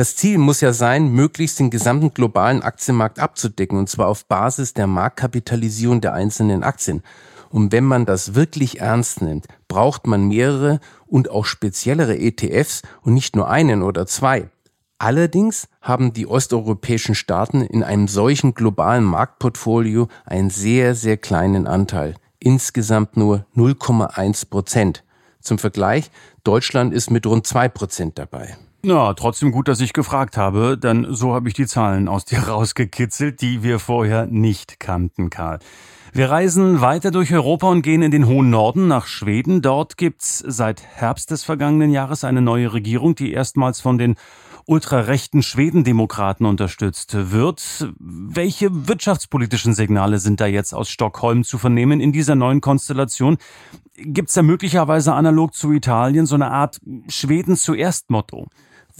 Das 0.00 0.16
Ziel 0.16 0.38
muss 0.38 0.62
ja 0.62 0.72
sein, 0.72 1.12
möglichst 1.12 1.58
den 1.58 1.68
gesamten 1.68 2.14
globalen 2.14 2.62
Aktienmarkt 2.62 3.18
abzudecken, 3.18 3.76
und 3.76 3.90
zwar 3.90 4.08
auf 4.08 4.24
Basis 4.24 4.72
der 4.72 4.86
Marktkapitalisierung 4.86 6.00
der 6.00 6.14
einzelnen 6.14 6.62
Aktien. 6.62 7.02
Und 7.50 7.70
wenn 7.70 7.84
man 7.84 8.06
das 8.06 8.34
wirklich 8.34 8.80
ernst 8.80 9.20
nimmt, 9.20 9.44
braucht 9.68 10.06
man 10.06 10.26
mehrere 10.28 10.80
und 11.06 11.30
auch 11.30 11.44
speziellere 11.44 12.18
ETFs 12.18 12.80
und 13.02 13.12
nicht 13.12 13.36
nur 13.36 13.50
einen 13.50 13.82
oder 13.82 14.06
zwei. 14.06 14.48
Allerdings 14.96 15.68
haben 15.82 16.14
die 16.14 16.26
osteuropäischen 16.26 17.14
Staaten 17.14 17.60
in 17.60 17.82
einem 17.82 18.08
solchen 18.08 18.54
globalen 18.54 19.04
Marktportfolio 19.04 20.08
einen 20.24 20.48
sehr, 20.48 20.94
sehr 20.94 21.18
kleinen 21.18 21.66
Anteil. 21.66 22.14
Insgesamt 22.38 23.18
nur 23.18 23.44
0,1 23.54 24.48
Prozent. 24.48 25.04
Zum 25.42 25.58
Vergleich, 25.58 26.10
Deutschland 26.42 26.94
ist 26.94 27.10
mit 27.10 27.26
rund 27.26 27.46
zwei 27.46 27.68
Prozent 27.68 28.18
dabei. 28.18 28.56
Na, 28.82 29.12
trotzdem 29.12 29.52
gut, 29.52 29.68
dass 29.68 29.82
ich 29.82 29.92
gefragt 29.92 30.38
habe, 30.38 30.78
denn 30.78 31.06
so 31.10 31.34
habe 31.34 31.48
ich 31.48 31.54
die 31.54 31.66
Zahlen 31.66 32.08
aus 32.08 32.24
dir 32.24 32.38
rausgekitzelt, 32.48 33.42
die 33.42 33.62
wir 33.62 33.78
vorher 33.78 34.26
nicht 34.26 34.80
kannten, 34.80 35.28
Karl. 35.28 35.58
Wir 36.14 36.30
reisen 36.30 36.80
weiter 36.80 37.10
durch 37.10 37.32
Europa 37.32 37.68
und 37.68 37.82
gehen 37.82 38.00
in 38.00 38.10
den 38.10 38.26
hohen 38.26 38.48
Norden 38.48 38.88
nach 38.88 39.06
Schweden. 39.06 39.60
Dort 39.60 39.98
gibt's 39.98 40.42
seit 40.44 40.82
Herbst 40.82 41.30
des 41.30 41.44
vergangenen 41.44 41.90
Jahres 41.90 42.24
eine 42.24 42.40
neue 42.40 42.72
Regierung, 42.72 43.14
die 43.14 43.32
erstmals 43.32 43.82
von 43.82 43.98
den 43.98 44.16
ultrarechten 44.64 45.42
Schwedendemokraten 45.42 46.46
unterstützt 46.46 47.32
wird. 47.32 47.92
Welche 47.98 48.88
wirtschaftspolitischen 48.88 49.74
Signale 49.74 50.18
sind 50.18 50.40
da 50.40 50.46
jetzt 50.46 50.72
aus 50.72 50.88
Stockholm 50.88 51.44
zu 51.44 51.58
vernehmen 51.58 52.00
in 52.00 52.12
dieser 52.12 52.34
neuen 52.34 52.62
Konstellation? 52.62 53.36
Gibt's 53.94 54.34
da 54.34 54.42
möglicherweise 54.42 55.12
analog 55.12 55.54
zu 55.54 55.70
Italien 55.70 56.24
so 56.24 56.34
eine 56.34 56.50
Art 56.50 56.80
Schweden 57.08 57.56
zuerst 57.56 58.08
Motto? 58.10 58.48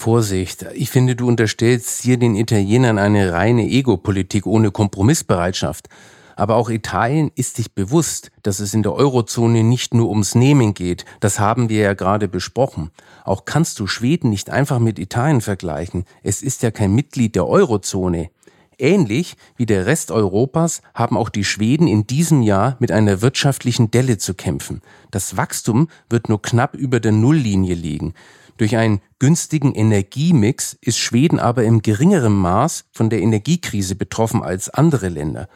Vorsicht, 0.01 0.65
ich 0.73 0.89
finde, 0.89 1.15
du 1.15 1.29
unterstellst 1.29 2.01
hier 2.01 2.17
den 2.17 2.35
Italienern 2.35 2.97
eine 2.97 3.35
reine 3.35 3.69
Ego-Politik 3.69 4.47
ohne 4.47 4.71
Kompromissbereitschaft. 4.71 5.91
Aber 6.37 6.57
auch 6.57 6.71
Italien 6.71 7.31
ist 7.35 7.57
sich 7.57 7.75
bewusst, 7.75 8.31
dass 8.43 8.61
es 8.61 8.73
in 8.73 8.83
der 8.83 8.95
Eurozone 8.95 9.63
nicht 9.63 9.93
nur 9.93 10.09
ums 10.09 10.35
Nehmen 10.35 10.73
geht. 10.73 11.05
Das 11.21 11.39
haben 11.39 11.69
wir 11.69 11.83
ja 11.83 11.93
gerade 11.93 12.29
besprochen. 12.29 12.91
Auch 13.27 13.45
kannst 13.45 13.79
du 13.79 13.87
Schweden 13.87 14.31
nicht 14.31 14.49
einfach 14.49 14.79
mit 14.79 14.99
Italien 14.99 15.43
vergleichen. 15.43 16.05
Es 16.23 16.41
ist 16.41 16.63
ja 16.63 16.71
kein 16.71 16.95
Mitglied 16.95 17.35
der 17.35 17.47
Eurozone. 17.47 18.31
Ähnlich 18.79 19.37
wie 19.59 19.67
der 19.67 19.85
Rest 19.85 20.11
Europas 20.11 20.81
haben 20.95 21.19
auch 21.19 21.29
die 21.29 21.45
Schweden 21.45 21.87
in 21.87 22.07
diesem 22.07 22.41
Jahr 22.41 22.77
mit 22.79 22.91
einer 22.91 23.21
wirtschaftlichen 23.21 23.91
Delle 23.91 24.17
zu 24.17 24.33
kämpfen. 24.33 24.81
Das 25.11 25.37
Wachstum 25.37 25.89
wird 26.09 26.31
nur 26.31 26.41
knapp 26.41 26.75
über 26.75 27.01
der 27.01 27.13
Nulllinie 27.13 27.75
liegen. 27.75 28.15
Durch 28.61 28.77
einen 28.77 29.01
günstigen 29.19 29.75
Energiemix 29.75 30.77
ist 30.83 30.99
Schweden 30.99 31.39
aber 31.41 31.65
im 31.65 31.81
geringeren 31.81 32.35
Maß 32.35 32.85
von 32.93 33.09
der 33.09 33.23
Energiekrise 33.23 33.95
betroffen 33.95 34.43
als 34.43 34.69
andere 34.69 35.09
Länder. 35.09 35.49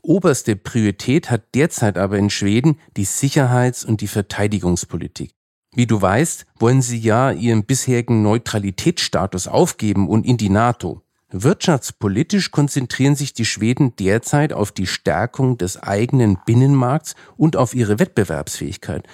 Oberste 0.00 0.54
Priorität 0.54 1.28
hat 1.28 1.56
derzeit 1.56 1.98
aber 1.98 2.18
in 2.18 2.30
Schweden 2.30 2.78
die 2.96 3.04
Sicherheits- 3.04 3.84
und 3.84 4.00
die 4.00 4.06
Verteidigungspolitik. 4.06 5.32
Wie 5.74 5.88
du 5.88 6.00
weißt, 6.00 6.46
wollen 6.56 6.82
sie 6.82 6.98
ja 6.98 7.32
ihren 7.32 7.64
bisherigen 7.64 8.22
Neutralitätsstatus 8.22 9.48
aufgeben 9.48 10.08
und 10.08 10.24
in 10.24 10.36
die 10.36 10.48
NATO. 10.48 11.02
Wirtschaftspolitisch 11.32 12.52
konzentrieren 12.52 13.16
sich 13.16 13.34
die 13.34 13.44
Schweden 13.44 13.96
derzeit 13.96 14.52
auf 14.52 14.70
die 14.70 14.86
Stärkung 14.86 15.58
des 15.58 15.82
eigenen 15.82 16.38
Binnenmarkts 16.46 17.16
und 17.36 17.56
auf 17.56 17.74
ihre 17.74 17.98
Wettbewerbsfähigkeit. 17.98 19.08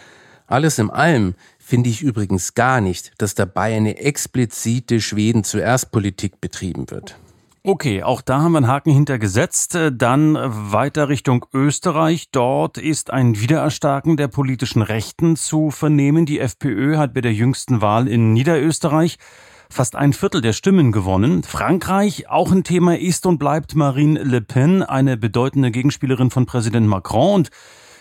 Alles 0.48 0.78
in 0.78 0.88
allem 0.88 1.34
finde 1.68 1.90
ich 1.90 2.00
übrigens 2.00 2.54
gar 2.54 2.80
nicht, 2.80 3.12
dass 3.18 3.34
dabei 3.34 3.76
eine 3.76 3.98
explizite 3.98 5.02
Schweden 5.02 5.44
zuerst 5.44 5.92
Politik 5.92 6.40
betrieben 6.40 6.90
wird. 6.90 7.18
Okay, 7.62 8.02
auch 8.02 8.22
da 8.22 8.40
haben 8.40 8.52
wir 8.52 8.58
einen 8.58 8.68
Haken 8.68 8.90
hintergesetzt. 8.90 9.76
Dann 9.92 10.38
weiter 10.72 11.10
Richtung 11.10 11.44
Österreich. 11.52 12.30
Dort 12.32 12.78
ist 12.78 13.10
ein 13.10 13.38
Wiedererstarken 13.38 14.16
der 14.16 14.28
politischen 14.28 14.80
Rechten 14.80 15.36
zu 15.36 15.70
vernehmen. 15.70 16.24
Die 16.24 16.38
FPÖ 16.40 16.96
hat 16.96 17.12
bei 17.12 17.20
der 17.20 17.34
jüngsten 17.34 17.82
Wahl 17.82 18.08
in 18.08 18.32
Niederösterreich 18.32 19.18
fast 19.68 19.94
ein 19.94 20.14
Viertel 20.14 20.40
der 20.40 20.54
Stimmen 20.54 20.90
gewonnen. 20.90 21.42
Frankreich, 21.42 22.30
auch 22.30 22.50
ein 22.50 22.64
Thema 22.64 22.96
ist 22.96 23.26
und 23.26 23.36
bleibt 23.36 23.74
Marine 23.74 24.22
Le 24.22 24.40
Pen, 24.40 24.82
eine 24.82 25.18
bedeutende 25.18 25.70
Gegenspielerin 25.70 26.30
von 26.30 26.46
Präsident 26.46 26.86
Macron. 26.86 27.34
Und 27.34 27.50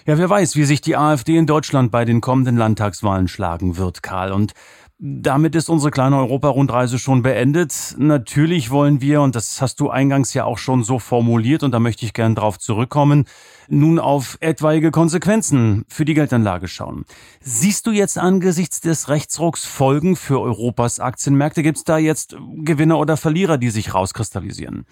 ja, 0.08 0.18
wer 0.18 0.30
weiß, 0.30 0.56
wie 0.56 0.64
sich 0.64 0.80
die 0.80 0.96
AfD 0.96 1.36
in 1.36 1.46
Deutschland 1.46 1.92
bei 1.92 2.06
den 2.06 2.22
kommenden 2.22 2.56
Landtagswahlen 2.56 3.28
schlagen 3.28 3.76
wird, 3.76 4.02
Karl. 4.02 4.32
Und 4.32 4.54
damit 5.00 5.54
ist 5.54 5.70
unsere 5.70 5.92
kleine 5.92 6.18
Europa-Rundreise 6.18 6.98
schon 6.98 7.22
beendet. 7.22 7.94
Natürlich 8.00 8.72
wollen 8.72 9.00
wir, 9.00 9.22
und 9.22 9.36
das 9.36 9.62
hast 9.62 9.80
du 9.80 9.92
eingangs 9.92 10.34
ja 10.34 10.44
auch 10.46 10.58
schon 10.58 10.84
so 10.84 10.98
formuliert, 10.98 11.62
und 11.62 11.72
da 11.72 11.80
möchte 11.80 12.04
ich 12.04 12.14
gern 12.14 12.34
drauf 12.34 12.58
zurückkommen, 12.58 13.26
nun 13.68 14.00
auf 14.00 14.38
etwaige 14.40 14.90
Konsequenzen 14.90 15.86
für 15.88 16.04
die 16.04 16.16
Geldanlage 16.16 16.68
schauen. 16.68 17.06
Siehst 17.42 17.86
du 17.86 17.92
jetzt 17.92 18.18
angesichts 18.18 18.82
des 18.82 19.08
Rechtsrucks 19.08 19.66
Folgen 19.66 20.16
für 20.16 20.42
Europas 20.42 21.00
Aktienmärkte? 21.00 21.62
Gibt 21.62 21.78
es 21.78 21.84
da 21.84 22.00
jetzt 22.00 22.36
Gewinner 22.56 22.98
oder 22.98 23.18
Verlierer, 23.18 23.60
die 23.60 23.70
sich 23.70 23.94
rauskristallisieren? 23.94 24.86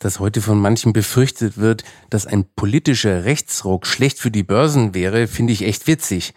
Dass 0.00 0.18
heute 0.18 0.40
von 0.40 0.58
manchen 0.58 0.92
befürchtet 0.92 1.58
wird, 1.58 1.84
dass 2.10 2.26
ein 2.26 2.44
politischer 2.56 3.24
Rechtsruck 3.24 3.86
schlecht 3.86 4.18
für 4.18 4.32
die 4.32 4.42
Börsen 4.42 4.94
wäre, 4.94 5.28
finde 5.28 5.52
ich 5.52 5.62
echt 5.62 5.86
witzig. 5.86 6.34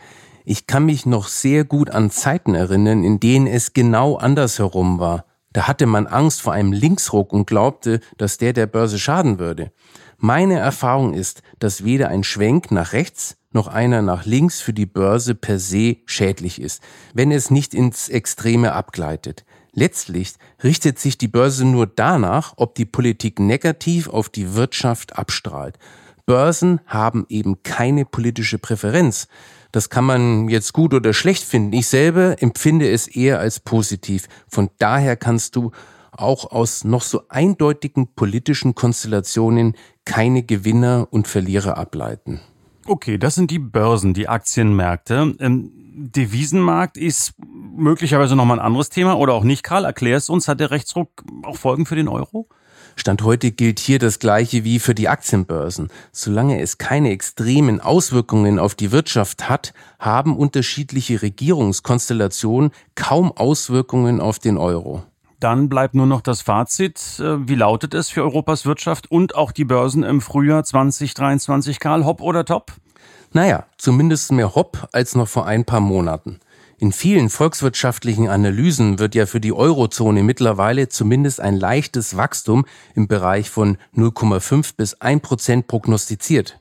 Ich 0.50 0.66
kann 0.66 0.86
mich 0.86 1.06
noch 1.06 1.28
sehr 1.28 1.66
gut 1.66 1.90
an 1.90 2.10
Zeiten 2.10 2.56
erinnern, 2.56 3.04
in 3.04 3.20
denen 3.20 3.48
es 3.48 3.74
genau 3.74 4.16
andersherum 4.16 4.98
war. 4.98 5.26
Da 5.52 5.68
hatte 5.68 5.86
man 5.88 6.08
Angst 6.08 6.42
vor 6.42 6.54
einem 6.54 6.72
Linksruck 6.72 7.34
und 7.34 7.48
glaubte, 7.48 8.00
dass 8.16 8.38
der 8.38 8.54
der 8.54 8.66
Börse 8.66 8.98
schaden 8.98 9.40
würde. 9.40 9.74
Meine 10.18 10.58
Erfahrung 10.58 11.14
ist, 11.14 11.42
dass 11.60 11.84
weder 11.84 12.08
ein 12.08 12.24
Schwenk 12.24 12.72
nach 12.72 12.94
rechts 12.94 13.36
noch 13.52 13.68
einer 13.68 14.02
nach 14.02 14.26
links 14.26 14.62
für 14.62 14.72
die 14.72 14.86
Börse 14.86 15.36
per 15.36 15.60
se 15.60 15.98
schädlich 16.06 16.62
ist, 16.62 16.82
wenn 17.14 17.34
es 17.34 17.52
nicht 17.52 17.74
ins 17.74 18.08
Extreme 18.08 18.72
abgleitet. 18.72 19.44
Letztlich 19.74 20.36
richtet 20.64 20.98
sich 20.98 21.18
die 21.18 21.28
Börse 21.28 21.66
nur 21.66 21.88
danach, 21.88 22.54
ob 22.56 22.74
die 22.76 22.86
Politik 22.86 23.42
negativ 23.42 24.08
auf 24.08 24.30
die 24.30 24.54
Wirtschaft 24.54 25.18
abstrahlt. 25.18 25.78
Börsen 26.26 26.80
haben 26.86 27.26
eben 27.28 27.64
keine 27.64 28.06
politische 28.06 28.60
Präferenz. 28.60 29.28
Das 29.72 29.90
kann 29.90 30.06
man 30.06 30.50
jetzt 30.50 30.74
gut 30.74 30.94
oder 30.94 31.14
schlecht 31.14 31.44
finden. 31.44 31.74
Ich 31.74 31.88
selber 31.88 32.42
empfinde 32.42 32.90
es 32.90 33.08
eher 33.08 33.40
als 33.40 33.60
positiv. 33.60 34.28
Von 34.48 34.70
daher 34.78 35.16
kannst 35.16 35.56
du 35.56 35.72
auch 36.12 36.52
aus 36.52 36.84
noch 36.84 37.02
so 37.04 37.24
eindeutigen 37.30 38.08
politischen 38.16 38.76
Konstellationen 38.76 39.76
keine 40.06 40.44
Gewinner 40.44 41.08
und 41.12 41.28
Verlierer 41.28 41.78
ableiten. 41.78 42.40
Okay, 42.86 43.18
das 43.18 43.36
sind 43.36 43.52
die 43.52 43.60
Börsen, 43.60 44.14
die 44.14 44.30
Aktienmärkte. 44.30 45.36
Ähm, 45.40 45.72
Devisenmarkt 46.00 46.96
ist 46.98 47.34
möglicherweise 47.76 48.36
nochmal 48.36 48.60
ein 48.60 48.66
anderes 48.66 48.90
Thema 48.90 49.18
oder 49.18 49.34
auch 49.34 49.44
nicht. 49.44 49.64
Karl, 49.64 49.84
erklär 49.84 50.18
es 50.18 50.30
uns. 50.30 50.48
Hat 50.48 50.60
der 50.60 50.72
Rechtsruck 50.72 51.10
auch 51.44 51.58
Folgen 51.58 51.86
für 51.86 51.96
den 51.96 52.08
Euro? 52.08 52.48
Stand 53.00 53.22
heute 53.22 53.52
gilt 53.52 53.80
hier 53.80 54.00
das 54.00 54.18
Gleiche 54.18 54.64
wie 54.64 54.80
für 54.80 54.96
die 54.96 55.08
Aktienbörsen. 55.08 55.90
Solange 56.12 56.60
es 56.60 56.80
keine 56.80 57.12
extremen 57.12 57.80
Auswirkungen 57.80 58.58
auf 58.58 58.74
die 58.74 58.92
Wirtschaft 58.92 59.48
hat, 59.48 59.72
haben 60.00 60.36
unterschiedliche 60.36 61.22
Regierungskonstellationen 61.22 62.72
kaum 62.96 63.32
Auswirkungen 63.32 64.20
auf 64.20 64.40
den 64.40 64.58
Euro. 64.58 65.04
Dann 65.40 65.70
bleibt 65.70 65.94
nur 65.94 66.08
noch 66.08 66.22
das 66.22 66.42
Fazit. 66.42 67.00
Äh, 67.20 67.48
wie 67.48 67.56
lautet 67.56 67.94
es 67.94 68.10
für 68.10 68.24
Europas 68.24 68.66
Wirtschaft 68.66 69.12
und 69.12 69.36
auch 69.36 69.52
die 69.52 69.66
Börsen 69.66 70.02
im 70.02 70.20
Frühjahr 70.20 70.64
2023? 70.64 71.80
Karl, 71.80 72.04
hopp 72.04 72.22
oder 72.22 72.44
top? 72.44 72.74
Naja, 73.32 73.66
zumindest 73.78 74.32
mehr 74.32 74.56
hopp 74.56 74.88
als 74.92 75.14
noch 75.14 75.28
vor 75.28 75.46
ein 75.46 75.66
paar 75.66 75.82
Monaten. 75.82 76.40
In 76.80 76.92
vielen 76.92 77.32
volkswirtschaftlichen 77.32 78.28
Analysen 78.28 79.00
wird 79.00 79.16
ja 79.16 79.26
für 79.26 79.40
die 79.40 79.52
Eurozone 79.52 80.22
mittlerweile 80.22 80.90
zumindest 80.90 81.42
ein 81.42 81.58
leichtes 81.58 82.18
Wachstum 82.18 82.66
im 82.94 83.08
Bereich 83.08 83.50
von 83.50 83.78
0,5 83.96 84.76
bis 84.78 84.94
1 85.02 85.24
Prozent 85.24 85.66
prognostiziert. 85.66 86.60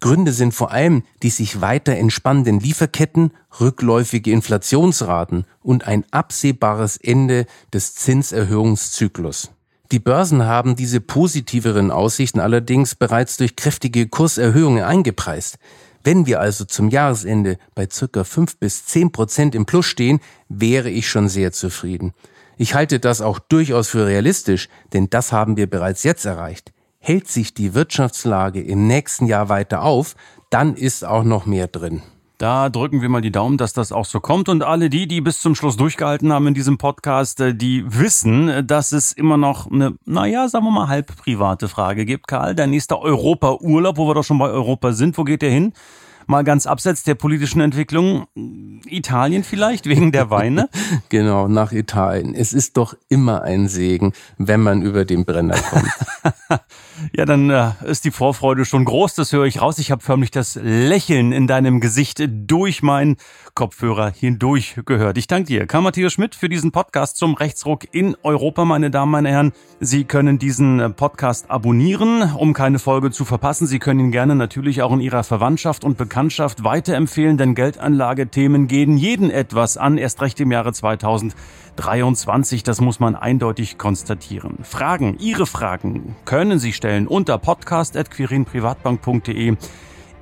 Gründe 0.00 0.32
sind 0.32 0.52
vor 0.52 0.72
allem 0.72 1.04
die 1.22 1.30
sich 1.30 1.60
weiter 1.60 1.94
entspannenden 1.94 2.58
Lieferketten, 2.58 3.30
rückläufige 3.60 4.32
Inflationsraten 4.32 5.44
und 5.62 5.86
ein 5.86 6.04
absehbares 6.10 6.96
Ende 6.96 7.46
des 7.72 7.94
Zinserhöhungszyklus. 7.94 9.52
Die 9.92 10.00
Börsen 10.00 10.44
haben 10.44 10.74
diese 10.74 11.00
positiveren 11.00 11.92
Aussichten 11.92 12.40
allerdings 12.40 12.96
bereits 12.96 13.36
durch 13.36 13.54
kräftige 13.54 14.08
Kurserhöhungen 14.08 14.82
eingepreist. 14.82 15.58
Wenn 16.06 16.24
wir 16.24 16.38
also 16.38 16.64
zum 16.64 16.88
Jahresende 16.88 17.58
bei 17.74 17.88
circa 17.90 18.22
5 18.22 18.58
bis 18.58 18.86
10 18.86 19.10
Prozent 19.10 19.56
im 19.56 19.66
Plus 19.66 19.86
stehen, 19.86 20.20
wäre 20.48 20.88
ich 20.88 21.08
schon 21.08 21.28
sehr 21.28 21.50
zufrieden. 21.50 22.14
Ich 22.56 22.76
halte 22.76 23.00
das 23.00 23.20
auch 23.20 23.40
durchaus 23.40 23.88
für 23.88 24.06
realistisch, 24.06 24.68
denn 24.92 25.10
das 25.10 25.32
haben 25.32 25.56
wir 25.56 25.68
bereits 25.68 26.04
jetzt 26.04 26.24
erreicht. 26.24 26.72
Hält 27.00 27.26
sich 27.26 27.54
die 27.54 27.74
Wirtschaftslage 27.74 28.62
im 28.62 28.86
nächsten 28.86 29.26
Jahr 29.26 29.48
weiter 29.48 29.82
auf, 29.82 30.14
dann 30.48 30.76
ist 30.76 31.04
auch 31.04 31.24
noch 31.24 31.44
mehr 31.44 31.66
drin. 31.66 32.02
Da 32.38 32.68
drücken 32.68 33.00
wir 33.00 33.08
mal 33.08 33.22
die 33.22 33.32
Daumen, 33.32 33.56
dass 33.56 33.72
das 33.72 33.92
auch 33.92 34.04
so 34.04 34.20
kommt. 34.20 34.50
Und 34.50 34.62
alle 34.62 34.90
die, 34.90 35.08
die 35.08 35.22
bis 35.22 35.40
zum 35.40 35.54
Schluss 35.54 35.78
durchgehalten 35.78 36.30
haben 36.32 36.46
in 36.46 36.52
diesem 36.52 36.76
Podcast, 36.76 37.40
äh, 37.40 37.54
die 37.54 37.84
wissen, 37.86 38.66
dass 38.66 38.92
es 38.92 39.12
immer 39.12 39.38
noch 39.38 39.70
eine, 39.70 39.94
naja, 40.04 40.46
sagen 40.46 40.66
wir 40.66 40.70
mal, 40.70 40.88
halb 40.88 41.16
private 41.16 41.68
Frage 41.68 42.04
gibt. 42.04 42.28
Karl, 42.28 42.54
dein 42.54 42.70
nächster 42.70 43.00
Europa-Urlaub, 43.00 43.96
wo 43.96 44.06
wir 44.06 44.14
doch 44.14 44.24
schon 44.24 44.38
bei 44.38 44.50
Europa 44.50 44.92
sind, 44.92 45.16
wo 45.16 45.24
geht 45.24 45.40
der 45.40 45.50
hin? 45.50 45.72
Mal 46.26 46.42
ganz 46.42 46.66
abseits 46.66 47.04
der 47.04 47.14
politischen 47.14 47.60
Entwicklung. 47.60 48.26
Italien 48.86 49.44
vielleicht, 49.44 49.86
wegen 49.88 50.12
der 50.12 50.30
Weine? 50.30 50.68
genau, 51.08 51.48
nach 51.48 51.72
Italien. 51.72 52.34
Es 52.34 52.52
ist 52.52 52.76
doch 52.76 52.96
immer 53.08 53.42
ein 53.42 53.68
Segen, 53.68 54.12
wenn 54.38 54.60
man 54.60 54.82
über 54.82 55.04
den 55.04 55.24
Brenner 55.24 55.56
kommt. 55.56 55.90
ja, 57.12 57.24
dann 57.24 57.50
äh, 57.50 57.70
ist 57.84 58.04
die 58.04 58.10
Vorfreude 58.10 58.64
schon 58.64 58.84
groß, 58.84 59.14
das 59.14 59.32
höre 59.32 59.44
ich 59.44 59.60
raus. 59.60 59.78
Ich 59.78 59.90
habe 59.90 60.02
förmlich 60.02 60.30
das 60.30 60.58
Lächeln 60.60 61.32
in 61.32 61.46
deinem 61.46 61.80
Gesicht 61.80 62.22
durch 62.28 62.82
meinen 62.82 63.16
Kopfhörer 63.54 64.10
hindurch 64.10 64.80
gehört. 64.84 65.16
Ich 65.18 65.28
danke 65.28 65.46
dir, 65.46 65.66
Karl 65.66 65.82
Matthias 65.82 66.12
Schmidt, 66.12 66.34
für 66.34 66.48
diesen 66.48 66.72
Podcast 66.72 67.16
zum 67.16 67.34
Rechtsruck 67.34 67.86
in 67.92 68.16
Europa, 68.22 68.64
meine 68.64 68.90
Damen, 68.90 69.12
meine 69.12 69.30
Herren. 69.30 69.52
Sie 69.80 70.04
können 70.04 70.38
diesen 70.38 70.94
Podcast 70.94 71.50
abonnieren, 71.50 72.34
um 72.34 72.52
keine 72.52 72.78
Folge 72.78 73.10
zu 73.10 73.24
verpassen. 73.24 73.66
Sie 73.66 73.78
können 73.78 74.00
ihn 74.00 74.10
gerne 74.12 74.34
natürlich 74.34 74.82
auch 74.82 74.92
in 74.92 75.00
Ihrer 75.00 75.24
Verwandtschaft 75.24 75.84
und 75.84 75.96
Bekanntschaft 76.16 76.64
weiterempfehlen, 76.64 77.36
denn 77.36 77.54
Geldanlagethemen 77.54 78.68
gehen 78.68 78.96
jeden 78.96 79.30
etwas 79.30 79.76
an, 79.76 79.98
erst 79.98 80.22
recht 80.22 80.40
im 80.40 80.50
Jahre 80.50 80.72
2023. 80.72 82.62
Das 82.62 82.80
muss 82.80 83.00
man 83.00 83.14
eindeutig 83.14 83.76
konstatieren. 83.76 84.60
Fragen, 84.62 85.18
Ihre 85.18 85.44
Fragen 85.44 86.16
können 86.24 86.58
Sie 86.58 86.72
stellen 86.72 87.06
unter 87.06 87.36
podcast.quirinprivatbank.de. 87.36 89.56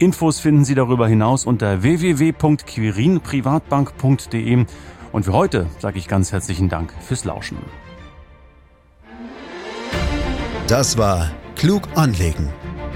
Infos 0.00 0.40
finden 0.40 0.64
Sie 0.64 0.74
darüber 0.74 1.06
hinaus 1.06 1.46
unter 1.46 1.84
www.quirinprivatbank.de. 1.84 4.66
Und 5.12 5.24
für 5.24 5.32
heute 5.32 5.68
sage 5.78 6.00
ich 6.00 6.08
ganz 6.08 6.32
herzlichen 6.32 6.68
Dank 6.68 6.92
fürs 7.02 7.24
Lauschen. 7.24 7.58
Das 10.66 10.98
war 10.98 11.30
Klug 11.54 11.82
anlegen. 11.94 12.50